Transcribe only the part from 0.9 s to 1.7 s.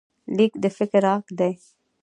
غږ دی.